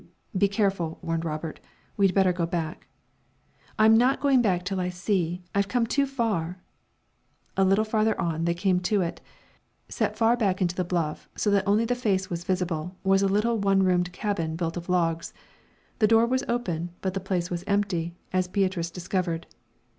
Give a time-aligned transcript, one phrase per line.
[0.35, 1.59] "Be careful," warned Robert,
[1.95, 2.87] "we'd better go back."
[3.77, 5.43] "I'm not going back till I see.
[5.53, 6.57] I've come too far!"
[7.55, 9.21] A little farther on, they came to it.
[9.89, 12.95] Set far back into the bluff, so that only the face of it was visible,
[13.03, 15.35] was a little one roomed cabin, built of logs.
[15.99, 19.45] The door was open, but the place was empty, as Beatrice discovered.